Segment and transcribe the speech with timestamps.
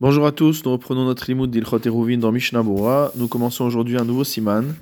[0.00, 2.62] Bonjour à tous, nous reprenons notre limoud d'Ilchot Eruvin dans Mishnah.
[3.16, 4.76] Nous commençons aujourd'hui un nouveau siman.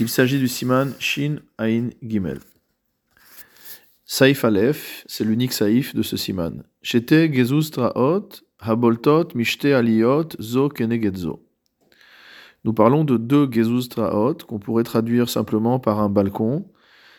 [0.00, 2.40] Il s'agit du siman Shin Ain Gimel.
[4.04, 6.64] Saif Aleph, c'est l'unique saif de ce siman.
[6.82, 11.46] Shete Gezuz Traot, Haboltot, Mishte Aliyot, Zo Kenegedzo.
[12.64, 16.68] Nous parlons de deux Gezuz Traot qu'on pourrait traduire simplement par un balcon.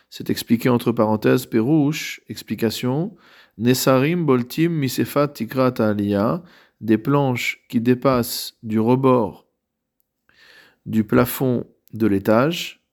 [0.10, 3.16] C'est expliqué entre parenthèses Perouche, explication.
[3.58, 5.76] Nesarim Boltim Misefat Tikrat
[6.82, 9.46] des planches qui dépassent du rebord
[10.86, 12.84] du plafond de l'étage,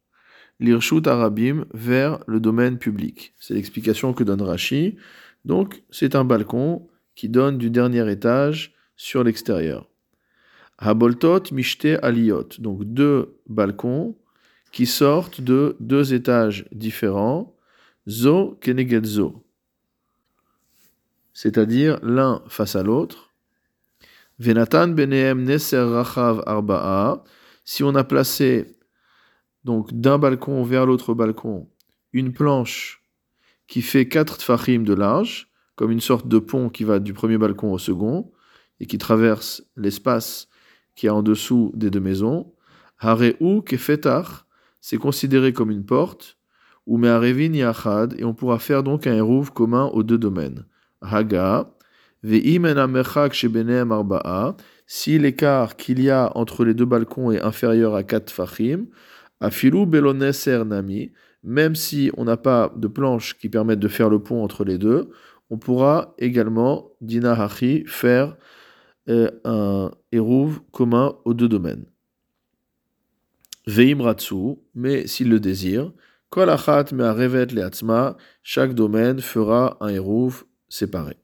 [0.61, 3.35] l'irshut arabim vers le domaine public.
[3.39, 4.97] C'est l'explication que donne Rashi.
[5.45, 9.89] Donc, c'est un balcon qui donne du dernier étage sur l'extérieur.
[10.79, 12.49] Haboltot mishte aliyot.
[12.59, 14.17] Donc, deux balcons
[14.73, 17.55] qui sortent de deux étages différents.
[18.09, 19.45] Zo keneged zo.
[21.35, 23.32] C'est-à-dire l'un face à l'autre
[24.43, 27.23] Venatan beneem neser rachav arba'a.
[27.65, 28.77] Si on a placé
[29.63, 31.69] donc d'un balcon vers l'autre balcon
[32.13, 33.05] une planche
[33.69, 37.39] qui fait 4 tfachim de large, comme une sorte de pont qui va du premier
[37.39, 38.33] balcon au second
[38.81, 40.49] et qui traverse l'espace
[40.97, 42.53] qui est en dessous des deux maisons,
[42.99, 44.45] hareu kefetach,
[44.81, 46.37] c'est considéré comme une porte,
[46.87, 50.67] ou yachad, et on pourra faire donc un hérouv commun aux deux domaines.
[51.01, 51.73] Haga,
[54.87, 58.87] si l'écart qu'il y a entre les deux balcons est inférieur à 4 fachim,
[59.41, 64.21] afilu beloneser nami, même si on n'a pas de planche qui permette de faire le
[64.21, 65.11] pont entre les deux,
[65.51, 68.37] on pourra également, dina hachi, faire
[69.09, 71.87] euh, un eruv commun aux deux domaines.
[73.67, 75.93] Veim ratsu, mais s'il le désire,
[76.31, 81.17] kol achat revet leatzma, chaque domaine fera un eruv séparé.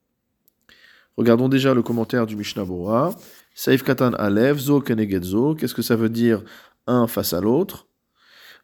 [1.18, 3.12] Regardons déjà le commentaire du Mishnah Bora.
[3.52, 5.56] Saif Katan Alev, Zo Kenegetzo.
[5.56, 6.44] Qu'est-ce que ça veut dire
[6.86, 7.88] un face à l'autre?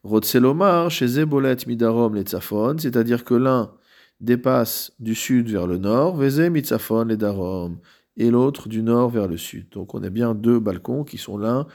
[0.05, 3.73] Rotselomar, chez Zebolet Midarom Letzafon, c'est-à-dire que l'un
[4.21, 7.79] dépasse du sud vers le nord, Veze Mitzafon les Darom,
[8.17, 9.69] et l'autre du nord vers le sud.
[9.71, 11.67] Donc on a bien deux balcons qui sont l'un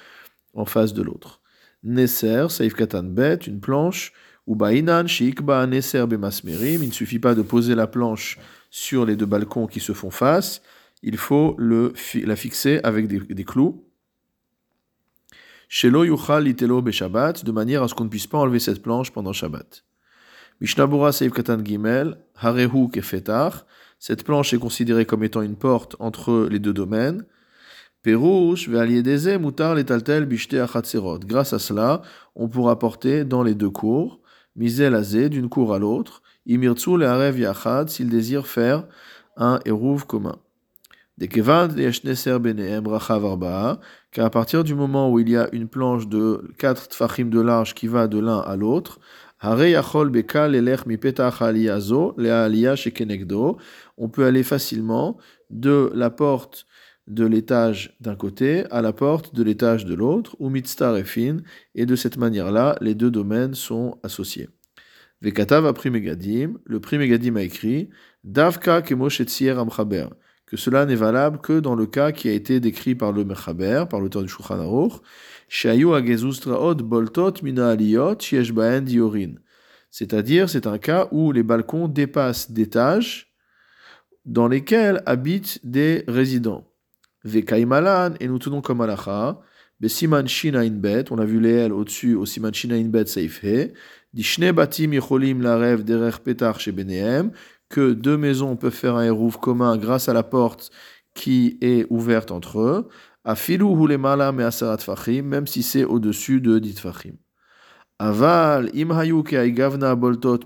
[0.54, 1.42] en face de l'autre.
[1.84, 4.14] Nesser, Saif Katan Bet, une planche,
[4.48, 8.40] ou Bainan, Shikba Nesser Bemasmerim, il ne suffit pas de poser la planche
[8.70, 10.62] sur les deux balcons qui se font face,
[11.02, 11.94] il faut le,
[12.24, 13.86] la fixer avec des, clous.
[15.68, 19.12] Shelo yuchal litelo Shabbat, de manière à ce qu'on ne puisse pas enlever cette planche
[19.12, 19.84] pendant Shabbat.
[20.62, 23.66] Mishnabura Seif Katan Gimel, Harehu Kefetar,
[24.00, 27.26] cette planche est considérée comme étant une porte entre les deux domaines.
[28.02, 30.56] Perouche, Ve'aliedeze, Letaltel, Bishte.
[31.26, 32.02] Grâce à cela,
[32.34, 34.22] on pourra porter dans les deux cours,
[34.56, 38.88] Mizel Azé, d'une cour à l'autre, Imirtsu le Harev Yachad, s'il désire faire
[39.38, 40.36] un Eruv commun.
[44.12, 47.40] Car à partir du moment où il y a une planche de 4 tfachim de
[47.40, 49.00] large qui va de l'un à l'autre,
[49.42, 49.56] on
[54.10, 55.18] peut aller facilement
[55.52, 56.66] de la porte
[57.08, 60.52] de l'étage d'un côté à la porte de l'étage de l'autre, ou
[61.06, 61.38] fin,
[61.76, 64.50] et de cette manière-là, les deux domaines sont associés.
[65.22, 67.90] Vekatav a pris Megadim, le prix Megadim a écrit
[68.24, 68.82] Davka
[69.58, 70.08] amchaber,
[70.46, 73.86] que cela n'est valable que dans le cas qui a été décrit par le Mechaber,
[73.90, 74.94] par l'auteur du Shulchan Aruch,
[75.50, 79.34] Shayu agezustraot boltot mina aliyot diorin.
[79.92, 83.34] C'est-à-dire, c'est un cas où les balcons dépassent d'étages
[84.26, 86.66] dans lesquels habitent des résidents.
[87.26, 89.42] Vekaimalan, et nous tenons comme alacha,
[89.80, 93.72] Besiman Shina Bet, on a vu les L au-dessus, au Siman Shina Bet Seifhe,
[97.70, 100.72] Que deux maisons peuvent faire un hérouf commun grâce à la porte
[101.14, 102.88] qui est ouverte entre eux,
[105.22, 107.16] même si c'est au-dessus de dit Fachim.
[108.00, 108.72] Aval,
[109.96, 110.40] Boltot.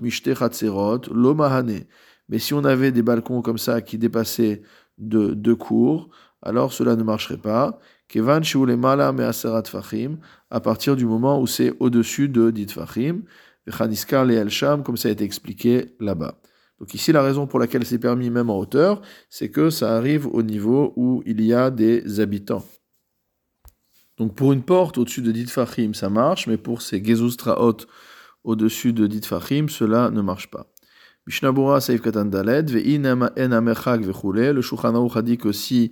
[2.28, 4.62] Mais si on avait des balcons comme ça qui dépassaient
[4.98, 6.10] de deux cours,
[6.42, 7.78] alors cela ne marcherait pas.
[8.08, 8.42] Kevan
[10.50, 13.22] à partir du moment où c'est au-dessus de dit fachim,
[13.66, 16.40] vechaniskar le sham, comme ça a été expliqué là-bas.
[16.78, 19.00] Donc ici, la raison pour laquelle c'est permis même en hauteur,
[19.30, 22.64] c'est que ça arrive au niveau où il y a des habitants.
[24.18, 27.78] Donc pour une porte au-dessus de dit fachim, ça marche, mais pour ces gezoustraot
[28.44, 30.66] au-dessus de dit fachim, cela ne marche pas.
[31.26, 35.90] Mishnabura le Shulchan a dit que si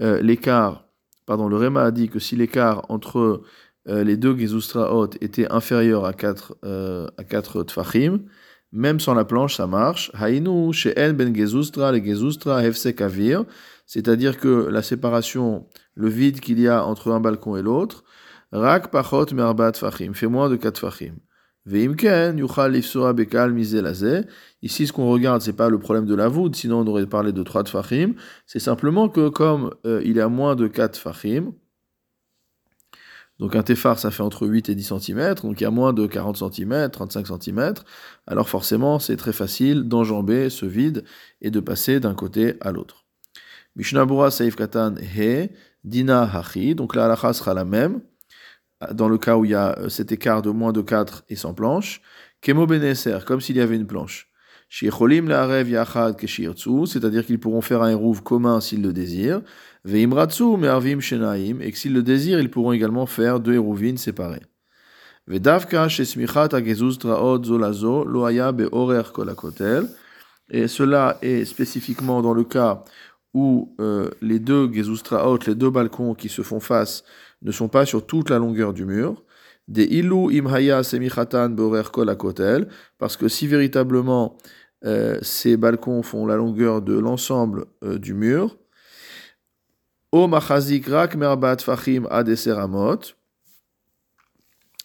[0.00, 0.88] euh, l'écart,
[1.24, 3.42] pardon, le Réma a dit que si l'écart entre
[3.88, 8.20] euh, les deux Gezustraot était inférieur à 4, euh, à 4 Tfachim,
[8.72, 10.10] même sans la planche, ça marche.
[10.14, 13.44] Hainu, En Ben Gezustra, les Gezustra, Hefsek Avir,
[13.86, 18.04] c'est-à-dire que la séparation, le vide qu'il y a entre un balcon et l'autre,
[18.52, 21.16] rak pachot merbat fachim, fait moins de 4 fachim.
[21.64, 24.22] Veimken, yuchal lifsora bekal mizelazé.
[24.62, 27.32] Ici, ce qu'on regarde, c'est pas le problème de la voûte, sinon on aurait parlé
[27.32, 28.14] de 3 fachim.
[28.46, 31.52] C'est simplement que comme euh, il y a moins de 4 fachim,
[33.38, 35.92] donc un téphar, ça fait entre 8 et 10 cm, donc il y a moins
[35.92, 37.74] de 40 cm, 35 cm,
[38.26, 41.04] alors forcément c'est très facile d'enjamber ce vide
[41.40, 43.04] et de passer d'un côté à l'autre.
[43.74, 45.50] Mishnabura Saif Katan He,
[45.82, 48.00] Dina Hachi, donc la halakha sera la même,
[48.92, 51.36] dans le cas où il y a euh, cet écart de moins de 4 et
[51.36, 52.02] sans planche,
[52.40, 54.31] Kemo Beneser, comme s'il y avait une planche.
[56.86, 59.42] C'est-à-dire qu'ils pourront faire un hérouv commun s'ils le désirent.
[59.84, 64.42] Veimratsu mervim shenaim, et que s'ils le désirent, ils pourront également faire deux hérouvines séparées.
[65.26, 69.88] Vedavka shesmichat agezuz traot zolazo loaya beorer kolakotel.
[70.50, 72.82] Et cela est spécifiquement dans le cas
[73.34, 77.04] où euh, les deux gezustraot, les deux balcons qui se font face,
[77.42, 79.22] ne sont pas sur toute la longueur du mur.
[79.68, 82.68] Des ilu imhaya semichatan beorer kolakotel,
[82.98, 84.36] parce que si véritablement
[84.84, 88.56] euh, ces balcons font la longueur de l'ensemble euh, du mur.
[90.10, 92.06] O machazik rak merbat fachim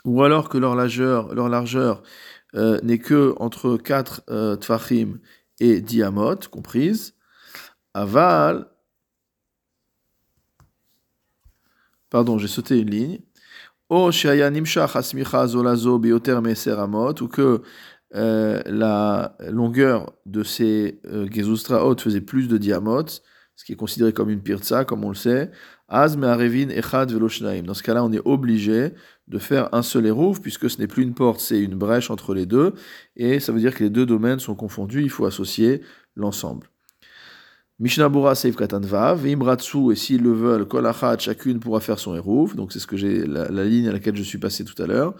[0.06, 2.04] Ou alors que leur largeur, leur largeur
[2.56, 5.20] euh, n'est que entre 4 tfachim
[5.60, 7.16] et diamot, comprises.
[7.94, 8.68] Aval.
[12.10, 13.20] Pardon, j'ai sauté une ligne.
[13.90, 14.96] O shaya nimshach
[15.48, 17.22] zolazo bioter meseramot.
[17.22, 17.64] Ou que
[18.15, 21.27] euh, la longueur de ces euh,
[21.83, 23.07] hautes faisait plus de diamot,
[23.56, 25.51] ce qui est considéré comme une pirza, comme on le sait.
[25.89, 28.94] Dans ce cas-là, on est obligé
[29.27, 32.33] de faire un seul érouf, puisque ce n'est plus une porte, c'est une brèche entre
[32.33, 32.74] les deux,
[33.15, 35.81] et ça veut dire que les deux domaines sont confondus, il faut associer
[36.15, 36.69] l'ensemble.
[37.80, 42.74] Mishnabura Seif Katanvav, Imratsu, et s'ils le veulent, Kolachat, chacune pourra faire son érouf, donc
[42.74, 45.14] c'est ce que j'ai, la, ligne à laquelle je suis passé tout à l'heure.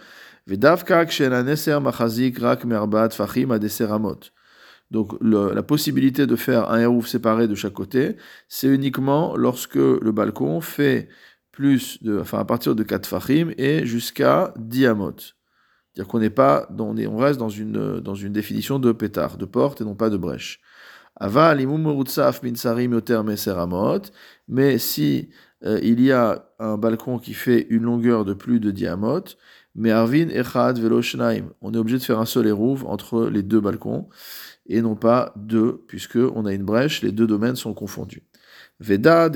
[4.90, 8.16] Donc la possibilité de faire un hérouf séparé de chaque côté,
[8.48, 11.10] c'est uniquement lorsque le balcon fait
[11.52, 15.16] plus de, enfin à partir de 4 fachim et jusqu'à 10 amot.
[15.18, 19.38] C'est-à-dire qu'on n'est pas, on, est, on reste dans une, dans une définition de pétard,
[19.38, 20.62] de porte et non pas de brèche.
[24.48, 25.30] Mais si
[25.66, 29.24] euh, il y a un balcon qui fait une longueur de plus de 10 amot,
[29.76, 31.02] mais Echad, Velo,
[31.62, 34.10] On est obligé de faire un seul érouve entre les deux balcons,
[34.68, 38.24] et non pas deux, puisque on a une brèche, les deux domaines sont confondus.
[38.80, 39.30] Veda.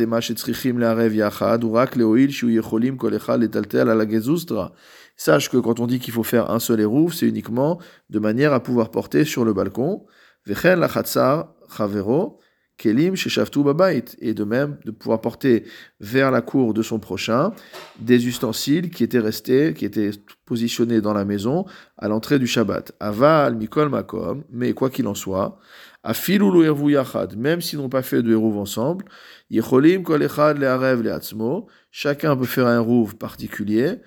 [5.18, 7.80] Sache que quand on dit qu'il faut faire un seul érouve, c'est uniquement
[8.10, 10.06] de manière à pouvoir porter sur le balcon.
[10.46, 12.40] Vechen, Lachatzar, Chavero,
[12.82, 13.14] Kelim
[13.58, 15.66] Babait, et de même de pouvoir porter
[16.00, 17.54] vers la cour de son prochain
[18.00, 20.10] des ustensiles qui étaient restés, qui étaient
[20.46, 21.66] positionnés dans la maison
[22.00, 22.94] à l'entrée du Shabbat.
[23.00, 25.60] Aval Mikol Makom, mais quoi qu'il en soit,
[26.04, 29.06] Afilulu Yachad, même s'ils n'ont pas fait de Hérouv ensemble,
[29.52, 33.98] Yecholim Kol Echad Learev Leatzmo, chacun peut faire un Hérouv particulier,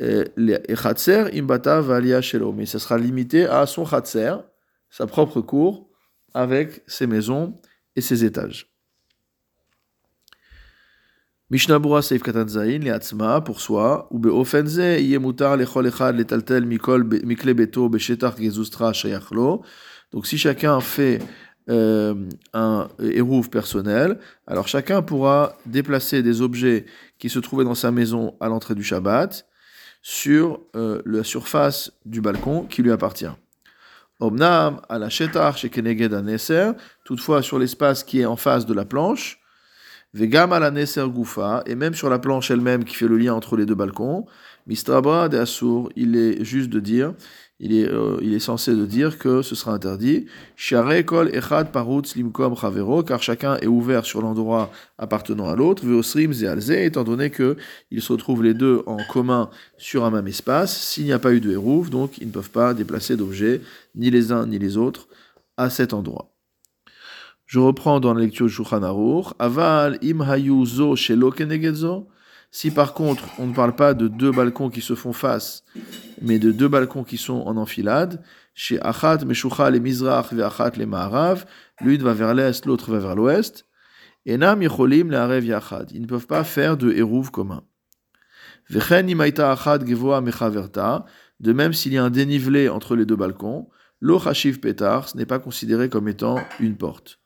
[0.00, 2.20] Echatser Imbata Valia
[2.56, 4.34] mais ça sera limité à son Chatser,
[4.90, 5.91] sa propre cour,
[6.34, 7.60] avec ses maisons
[7.96, 8.72] et ses étages.
[13.44, 18.92] Pour soi, ou Beofenze, Yemutar, Mikle Beto, Gezustra.
[20.12, 21.18] Donc si chacun fait
[21.68, 22.14] euh,
[22.54, 26.86] un érouve personnel, alors chacun pourra déplacer des objets
[27.18, 29.46] qui se trouvaient dans sa maison à l'entrée du Shabbat
[30.00, 33.26] sur euh, la surface du balcon qui lui appartient.
[34.22, 36.14] Omnam, à la shetar chez Keneged
[37.04, 39.40] toutefois sur l'espace qui est en face de la planche,
[40.14, 43.34] Vegam à la Neser Goufa, et même sur la planche elle-même qui fait le lien
[43.34, 44.26] entre les deux balcons,
[44.66, 47.14] Mistrabra de Assour, il est juste de dire
[47.64, 50.26] il est, euh, il est censé de dire que ce sera interdit.
[51.06, 55.86] kol echad parutz limkom chavero, car chacun est ouvert sur l'endroit appartenant à l'autre.
[55.86, 57.56] Veosrim zealze, étant donné que
[57.92, 60.76] ils se retrouvent les deux en commun sur un même espace.
[60.76, 63.60] S'il n'y a pas eu de hérouf, donc ils ne peuvent pas déplacer d'objets,
[63.94, 65.06] ni les uns ni les autres,
[65.56, 66.32] à cet endroit.
[67.46, 68.82] Je reprends dans la lecture de Shulchan
[69.38, 71.32] Aval im hayu zo shelo.
[72.54, 75.64] Si par contre, on ne parle pas de deux balcons qui se font face,
[76.20, 78.22] mais de deux balcons qui sont en enfilade,
[78.54, 81.46] chez Achat, Meshucha, les Mizrach, Achat, les Maharav,
[81.80, 83.64] l'une va vers l'est, l'autre va vers l'ouest,
[84.26, 85.90] et Nam Yecholim, Arev, Yachad.
[85.92, 87.64] Ils ne peuvent pas faire de hérouv commun.
[88.68, 91.06] Vechen, Imaita, Achat, Gevoa, Mechaverta,
[91.40, 94.20] de même s'il y a un dénivelé entre les deux balcons, lo
[94.60, 97.18] Petar, ce n'est pas considéré comme étant une porte.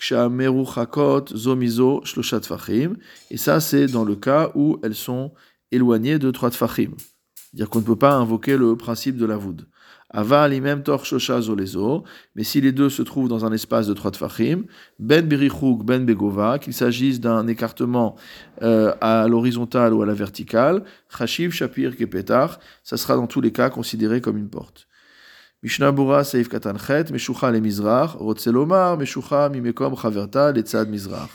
[0.00, 2.96] Zomizo shloshat fachim.
[3.30, 5.32] Et ça, c'est dans le cas où elles sont
[5.70, 6.92] éloignées de trois tfachim.
[7.34, 9.66] C'est-à-dire qu'on ne peut pas invoquer le principe de la voûte.
[10.10, 12.02] Ava même tor zolezo,
[12.34, 14.64] mais si les deux se trouvent dans un espace de trois tfachim,
[14.98, 18.16] ben berichuk ben begova, qu'il s'agisse d'un écartement
[18.62, 20.82] euh, à l'horizontale ou à la verticale,
[21.14, 24.87] chashiv shapir kepetar, ça sera dans tous les cas considéré comme une porte.
[25.62, 31.30] Mishnah Bura Seif Katanchet, Meshucha le Mizrach, Rotzelomar, Meshucha Mimekom Chaverta, Letzad Mizrach.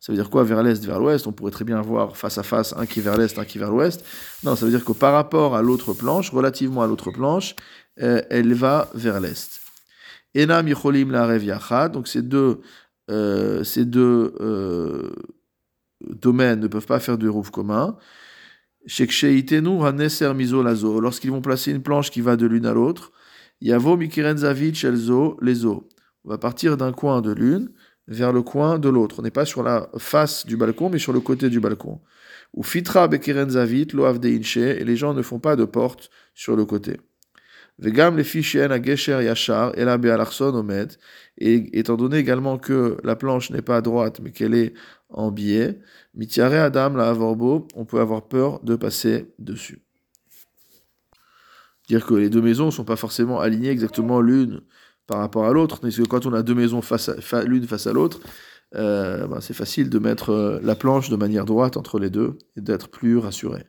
[0.00, 1.26] Ça veut dire quoi vers l'est, vers l'ouest?
[1.26, 3.70] On pourrait très bien voir face à face un qui vers l'est, un qui vers
[3.70, 4.04] l'ouest.
[4.44, 7.56] Non, ça veut dire que par rapport à l'autre planche, relativement à l'autre planche,
[8.00, 9.60] euh, elle va vers l'est.
[10.36, 12.60] Enam Yicholim la Yachad, donc ces deux,
[13.10, 15.10] euh, ces deux euh,
[16.00, 17.96] domaines ne peuvent pas faire de rouf commun.
[18.86, 23.10] Sheksheitenu Haneser Mizo Lazo, lorsqu'ils vont placer une planche qui va de l'une à l'autre,
[23.60, 24.36] Yavo Mikiren
[24.72, 25.88] Shelzo Lezo.
[26.24, 27.70] On va partir d'un coin de l'une
[28.06, 29.16] vers le coin de l'autre.
[29.18, 32.00] On n'est pas sur la face du balcon, mais sur le côté du balcon.
[32.54, 36.64] Ou Fitra Bekiren Zavit Loav et les gens ne font pas de porte sur le
[36.64, 37.00] côté.
[37.78, 39.98] Vegam les fichien à Gesher Yachar et la
[40.40, 40.92] Omed.
[41.36, 44.74] Et étant donné également que la planche n'est pas à droite, mais qu'elle est
[45.08, 45.78] en biais,
[46.14, 49.87] Mitiare Adam la Avorbo, on peut avoir peur de passer dessus
[51.88, 54.60] dire que les deux maisons ne sont pas forcément alignées exactement l'une
[55.06, 55.80] par rapport à l'autre.
[55.80, 57.10] Parce quand on a deux maisons face
[57.46, 58.20] l'une face à l'autre,
[58.76, 62.38] euh, ben, c'est facile de mettre euh, la planche de manière droite entre les deux
[62.56, 63.64] et d'être plus rassuré.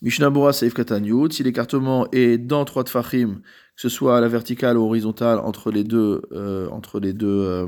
[0.00, 3.40] Mishnabura Seif Katanyut, si l'écartement est dans trois tfachim,
[3.74, 7.66] que ce soit à la verticale ou horizontale entre les deux, euh, entre les deux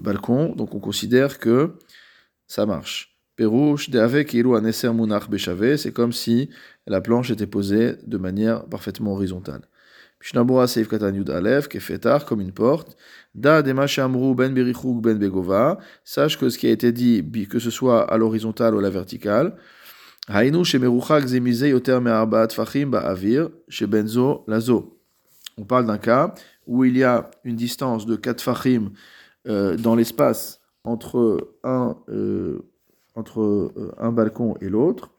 [0.00, 1.78] balcons, donc on considère que
[2.48, 3.11] ça marche.
[3.42, 3.90] Perouche,
[5.76, 6.50] c'est comme si
[6.86, 9.62] la planche était posée de manière parfaitement horizontale.
[10.20, 11.30] Mishnabura Seif Katan Yud
[11.68, 12.96] Kefetar, comme une porte.
[13.34, 15.78] Da Demachamru Ben Berichuk Ben Begova.
[16.04, 18.90] Sache que ce qui a été dit, que ce soit à l'horizontale ou à la
[18.90, 19.56] verticale,
[20.28, 25.00] Hainu Shemeruchak Zemize Yoter Me'arbaat Fachim Ba'avir, chez Benzo Lazo.
[25.58, 26.34] On parle d'un cas
[26.68, 28.92] où il y a une distance de 4 fachim
[29.48, 32.60] euh, dans l'espace entre un, euh,
[33.14, 35.10] entre euh, un balcon et l'autre.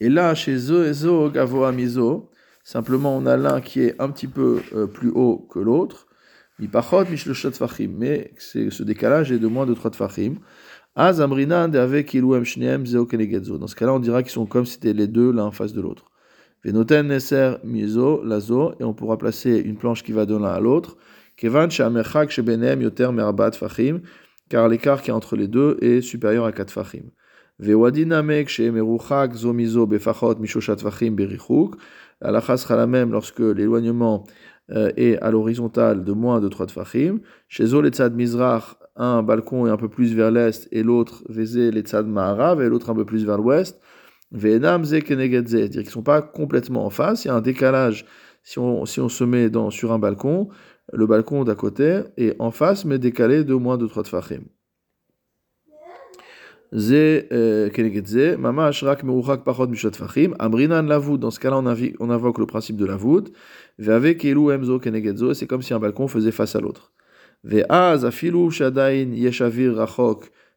[0.00, 2.30] Et là, chez Zo Gavo Amizo,
[2.62, 6.06] simplement on a l'un qui est un petit peu euh, plus haut que l'autre.
[6.58, 6.68] Mais
[8.38, 10.36] ce décalage est de moins de 3 tfachim.
[10.94, 13.58] Az Amrinan avec Iluem Shneem Zeo Kenegedzo.
[13.58, 15.72] Dans ce cas-là, on dira qu'ils sont comme si c'était les deux l'un en face
[15.72, 16.04] de l'autre.
[16.64, 20.60] Venoten Neser Mizo Lazo, et on pourra placer une planche qui va de l'un à
[20.60, 20.96] l'autre.
[21.36, 24.02] Kevan Shamerchak Shebenem Yoter Merbat Fachim
[24.54, 27.06] car l'écart qui est entre les deux est supérieur à 4 fachim.
[32.20, 34.24] La même lorsque l'éloignement
[34.70, 37.18] euh, est à l'horizontale de moins de 3 fachim.
[37.48, 42.06] Chez Zoletzad mizrach, un balcon est un peu plus vers l'est et l'autre vezé letzad
[42.06, 43.80] ma'arav et l'autre un peu plus vers l'ouest.
[44.30, 48.06] Ve'enam ze c'est-à-dire qu'ils ne sont pas complètement en face, il y a un décalage
[48.44, 50.48] si on, si on se met dans, sur un balcon
[50.92, 54.42] le balcon d'à côté est en face, mais décalé de moins de 3 tfachim.
[56.72, 62.10] Ze euh, kenegedze, mama ashrak meruchak pachot mishat tfachim, amrinan lavoud, dans ce cas-là on,
[62.10, 63.32] invoque le principe de la voûte,
[63.78, 65.46] ve'ave kelu emzo kenegedzo, c'est?
[65.46, 66.92] Comme si un balcon faisait face à l'autre.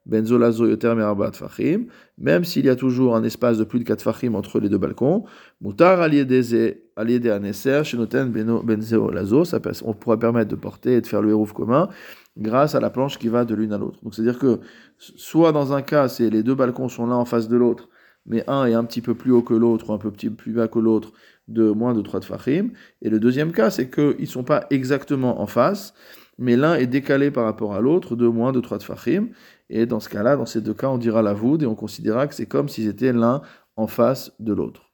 [0.08, 0.94] Benzolazo yoter
[1.34, 1.88] fachim,
[2.18, 4.78] même s'il y a toujours un espace de plus de 4 fachim entre les deux
[4.78, 5.26] balcons,
[5.60, 9.44] mutar aliedeze aliede aneser shenoten benzolazo,
[9.84, 11.90] on pourra permettre de porter et de faire le hérouf commun
[12.38, 14.00] grâce à la planche qui va de l'une à l'autre.
[14.02, 14.62] Donc c'est-à-dire que
[14.98, 17.90] soit dans un cas, c'est les deux balcons sont l'un en face de l'autre,
[18.26, 20.70] mais un est un petit peu plus haut que l'autre ou un peu plus bas
[20.70, 21.12] que l'autre
[21.50, 22.70] de moins de 3 fachim,
[23.02, 25.94] et le deuxième cas, c'est qu'ils ne sont pas exactement en face,
[26.38, 29.30] mais l'un est décalé par rapport à l'autre de moins de 3 fachim,
[29.70, 32.28] et dans ce cas-là, dans ces deux cas, on dira la voûte et on considérera
[32.28, 33.42] que c'est comme s'ils étaient l'un
[33.76, 34.87] en face de l'autre.